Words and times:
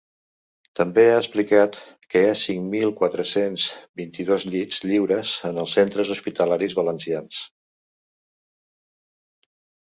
També 0.77 1.01
ha 1.09 1.17
explicat 1.23 1.77
que 2.13 2.23
hi 2.23 2.29
ha 2.29 2.37
cinc 2.45 2.65
mil 2.71 2.93
quatre-cents 3.03 3.67
vint-i-dos 4.03 4.47
llits 4.55 4.83
lliures 4.87 5.37
en 5.53 5.63
els 5.67 5.77
centres 5.81 6.15
hospitalaris 6.17 6.79
valencians. 6.83 7.45